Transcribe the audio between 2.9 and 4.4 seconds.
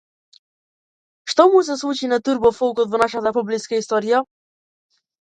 во нашата поблиска историја?